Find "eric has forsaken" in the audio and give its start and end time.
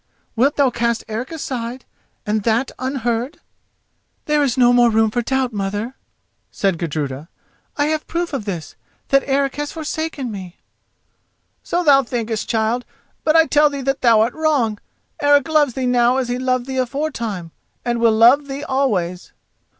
9.27-10.31